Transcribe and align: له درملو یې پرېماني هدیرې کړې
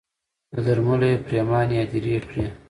له 0.53 0.59
درملو 0.65 1.07
یې 1.11 1.23
پرېماني 1.25 1.75
هدیرې 1.81 2.17
کړې 2.29 2.45